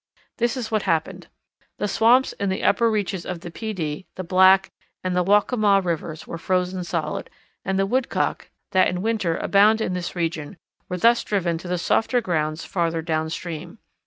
[0.39, 1.27] This is what happened:
[1.77, 4.71] the swamps in the upper reaches of the Pee Dee, the Black,
[5.03, 7.29] and Waccamaw rivers were frozen solid,
[7.63, 10.57] and the Woodcock, that in winter abound in this region,
[10.89, 13.77] were thus driven to the softer grounds farther downstream.